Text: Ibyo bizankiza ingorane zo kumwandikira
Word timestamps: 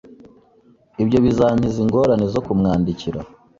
Ibyo 1.01 1.17
bizankiza 1.25 1.77
ingorane 1.85 2.25
zo 2.33 2.41
kumwandikira 2.45 3.19